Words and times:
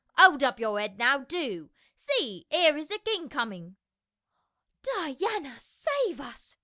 "Hold 0.17 0.41
up 0.41 0.59
your 0.59 0.79
head 0.79 0.97
now, 0.97 1.19
do! 1.19 1.69
See, 1.95 2.47
here 2.49 2.75
is 2.75 2.87
the 2.87 2.97
king 2.97 3.29
coming 3.29 3.75
in."" 3.75 3.75
Diana 5.15 5.59
save 5.59 6.19
us 6.19 6.57